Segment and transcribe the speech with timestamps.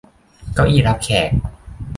[0.55, 1.29] เก้าอี้รับแขก